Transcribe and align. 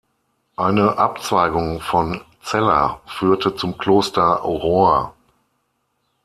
Eine 0.55 0.97
Abzweigung 0.97 1.79
von 1.79 2.21
Zella 2.41 3.01
führte 3.05 3.55
zum 3.55 3.77
Kloster 3.77 4.37
Rohr. 4.41 5.13